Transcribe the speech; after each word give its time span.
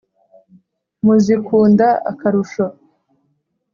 muzikunda 1.05 1.87
akarusho. 2.11 2.65